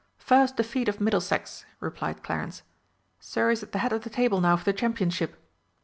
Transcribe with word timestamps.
"First 0.17 0.57
defeat 0.57 0.89
of 0.89 0.99
Middlesex," 0.99 1.63
replied 1.79 2.23
Clarence; 2.23 2.63
"Surrey's 3.19 3.61
at 3.61 3.71
the 3.71 3.77
head 3.77 3.93
of 3.93 4.01
the 4.03 4.09
table 4.09 4.41
now 4.41 4.57
for 4.57 4.63
the 4.65 4.73
Championship! 4.73 5.37